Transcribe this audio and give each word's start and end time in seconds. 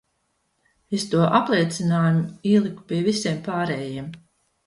Es 0.97 1.03
to 1.09 1.25
apliecinājumu 1.39 2.23
ieliku 2.53 2.87
pie 2.93 3.01
visiem 3.09 3.39
pārējiem. 3.49 4.09